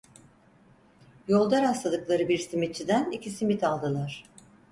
Yolda 1.27 1.61
rastladıkları 1.61 2.29
bir 2.29 2.37
simitçiden 2.37 3.11
iki 3.11 3.29
simit 3.29 3.63
aldılar. 3.63 4.23